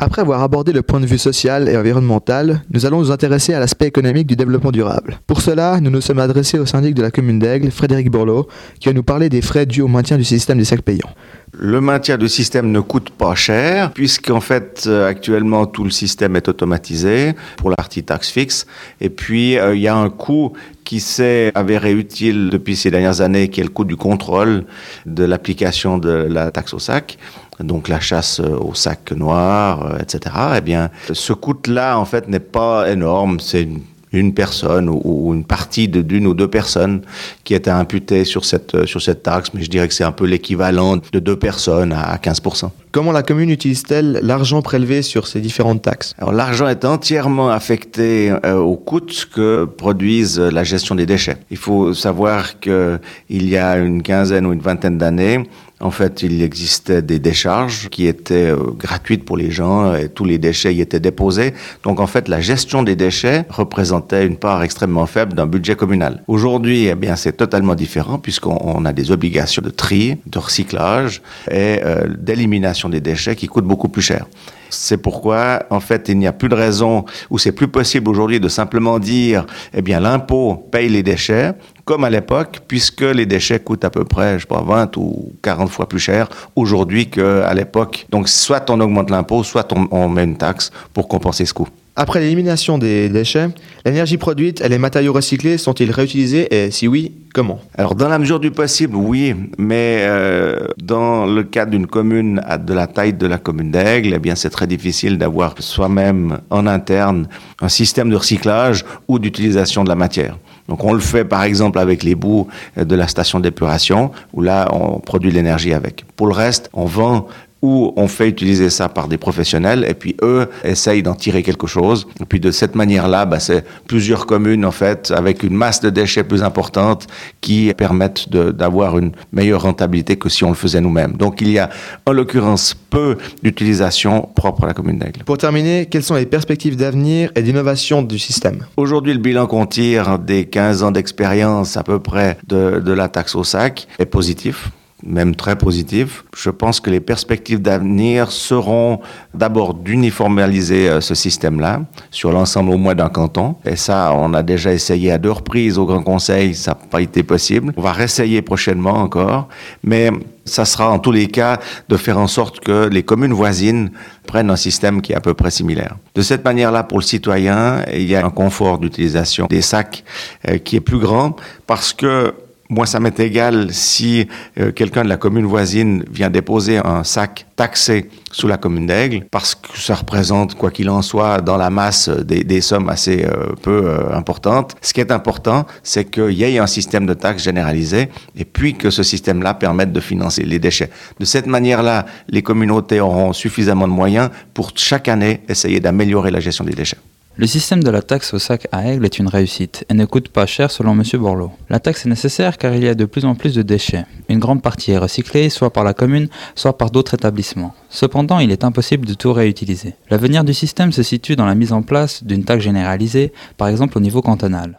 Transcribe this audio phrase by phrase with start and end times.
[0.00, 3.58] Après avoir abordé le point de vue social et environnemental, nous allons nous intéresser à
[3.58, 5.18] l'aspect économique du développement durable.
[5.26, 8.46] Pour cela, nous nous sommes adressés au syndic de la commune d'Aigle, Frédéric Borloo,
[8.78, 11.10] qui va nous parler des frais dus au maintien du système des sacs payants.
[11.52, 16.36] Le maintien du système ne coûte pas cher, puisqu'en fait, euh, actuellement, tout le système
[16.36, 18.66] est automatisé pour l'article taxe fixe.
[19.00, 20.52] Et puis, euh, il y a un coût
[20.84, 24.64] qui s'est avéré utile depuis ces dernières années, qui est le coût du contrôle
[25.06, 27.18] de l'application de la taxe au sac
[27.60, 30.34] donc la chasse au sac noir, euh, etc.
[30.56, 33.40] Eh bien, ce coût-là, en fait, n'est pas énorme.
[33.40, 33.80] C'est une
[34.12, 37.02] une personne ou, une partie d'une ou deux personnes
[37.44, 40.12] qui est imputée sur cette, euh, sur cette taxe, mais je dirais que c'est un
[40.12, 42.70] peu l'équivalent de deux personnes à 15%.
[42.98, 46.16] Comment la commune utilise-t-elle l'argent prélevé sur ces différentes taxes?
[46.32, 48.98] L'argent est entièrement affecté euh, au coût
[49.32, 51.36] que produisent la gestion des déchets.
[51.52, 52.98] Il faut savoir qu'il
[53.28, 55.44] y a une quinzaine ou une vingtaine d'années,
[55.80, 60.24] en fait, il existait des décharges qui étaient euh, gratuites pour les gens et tous
[60.24, 61.54] les déchets y étaient déposés.
[61.84, 66.22] Donc, en fait, la gestion des déchets représentait une part extrêmement faible d'un budget communal.
[66.26, 71.80] Aujourd'hui, eh bien, c'est totalement différent puisqu'on a des obligations de tri, de recyclage et
[71.84, 74.26] euh, d'élimination des déchets qui coûtent beaucoup plus cher.
[74.70, 78.40] C'est pourquoi, en fait, il n'y a plus de raison ou c'est plus possible aujourd'hui
[78.40, 81.52] de simplement dire, eh bien, l'impôt paye les déchets,
[81.84, 85.70] comme à l'époque, puisque les déchets coûtent à peu près, je pas, 20 ou 40
[85.70, 88.06] fois plus cher aujourd'hui qu'à l'époque.
[88.10, 91.68] Donc, soit on augmente l'impôt, soit on, on met une taxe pour compenser ce coût.
[92.00, 93.48] Après l'élimination des déchets,
[93.84, 97.58] l'énergie produite et les matériaux recyclés sont-ils réutilisés et si oui, comment?
[97.76, 102.72] Alors dans la mesure du possible, oui, mais euh, dans le cas d'une commune de
[102.72, 107.26] la taille de la commune d'Aigle, eh bien c'est très difficile d'avoir soi-même en interne
[107.60, 110.38] un système de recyclage ou d'utilisation de la matière.
[110.68, 114.68] Donc on le fait par exemple avec les bouts de la station d'épuration, où là
[114.72, 116.04] on produit de l'énergie avec.
[116.14, 117.26] Pour le reste, on vend
[117.62, 121.66] où on fait utiliser ça par des professionnels et puis eux essayent d'en tirer quelque
[121.66, 122.06] chose.
[122.20, 125.90] Et puis de cette manière-là, bah, c'est plusieurs communes en fait avec une masse de
[125.90, 127.06] déchets plus importante
[127.40, 131.12] qui permettent d'avoir une meilleure rentabilité que si on le faisait nous-mêmes.
[131.12, 131.70] Donc il y a
[132.06, 135.24] en l'occurrence peu d'utilisation propre à la commune d'Aigle.
[135.24, 138.66] Pour terminer, quelles sont les perspectives d'avenir et d'innovation du système?
[138.76, 143.08] Aujourd'hui, le bilan qu'on tire des 15 ans d'expérience à peu près de, de la
[143.08, 144.70] taxe au sac est positif
[145.04, 146.24] même très positif.
[146.36, 149.00] Je pense que les perspectives d'avenir seront
[149.32, 153.54] d'abord d'uniformaliser euh, ce système-là sur l'ensemble au moins d'un canton.
[153.64, 157.00] Et ça, on a déjà essayé à deux reprises au Grand Conseil, ça n'a pas
[157.00, 157.72] été possible.
[157.76, 159.48] On va réessayer prochainement encore,
[159.84, 160.10] mais
[160.44, 163.90] ça sera en tous les cas de faire en sorte que les communes voisines
[164.26, 165.96] prennent un système qui est à peu près similaire.
[166.14, 170.04] De cette manière-là, pour le citoyen, il y a un confort d'utilisation des sacs
[170.48, 171.36] euh, qui est plus grand
[171.66, 172.34] parce que
[172.70, 177.46] moi, ça m'est égal si euh, quelqu'un de la commune voisine vient déposer un sac
[177.56, 181.70] taxé sous la commune d'Aigle, parce que ça représente, quoi qu'il en soit, dans la
[181.70, 184.76] masse des, des sommes assez euh, peu euh, importantes.
[184.82, 188.74] Ce qui est important, c'est qu'il y ait un système de taxes généralisé, et puis
[188.74, 190.90] que ce système-là permette de financer les déchets.
[191.18, 196.40] De cette manière-là, les communautés auront suffisamment de moyens pour chaque année essayer d'améliorer la
[196.40, 196.98] gestion des déchets.
[197.40, 200.28] Le système de la taxe au sac à Aigle est une réussite et ne coûte
[200.28, 201.04] pas cher selon M.
[201.20, 201.52] Borloo.
[201.70, 204.06] La taxe est nécessaire car il y a de plus en plus de déchets.
[204.28, 207.74] Une grande partie est recyclée soit par la commune, soit par d'autres établissements.
[207.90, 209.94] Cependant, il est impossible de tout réutiliser.
[210.10, 213.96] L'avenir du système se situe dans la mise en place d'une taxe généralisée, par exemple
[213.96, 214.76] au niveau cantonal.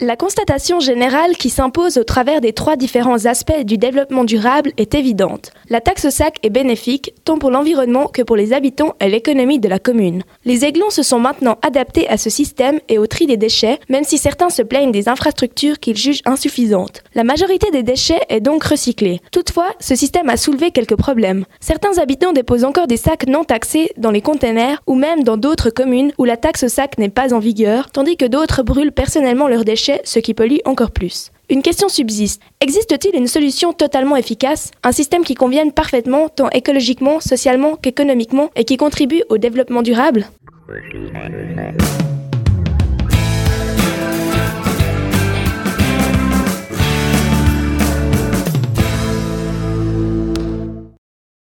[0.00, 4.94] La constatation générale qui s'impose au travers des trois différents aspects du développement durable est
[4.94, 5.50] évidente.
[5.70, 9.68] La taxe sac est bénéfique tant pour l'environnement que pour les habitants et l'économie de
[9.68, 10.22] la commune.
[10.44, 14.04] Les aiglons se sont maintenant adaptés à ce système et au tri des déchets, même
[14.04, 17.02] si certains se plaignent des infrastructures qu'ils jugent insuffisantes.
[17.16, 19.20] La majorité des déchets est donc recyclée.
[19.32, 21.44] Toutefois, ce système a soulevé quelques problèmes.
[21.58, 25.70] Certains habitants déposent encore des sacs non taxés dans les containers ou même dans d'autres
[25.70, 29.64] communes où la taxe sac n'est pas en vigueur, tandis que d'autres brûlent personnellement leurs
[30.04, 31.30] ce qui pollue encore plus.
[31.50, 32.42] Une question subsiste.
[32.60, 38.64] Existe-t-il une solution totalement efficace, un système qui convienne parfaitement tant écologiquement, socialement qu'économiquement et
[38.64, 40.26] qui contribue au développement durable?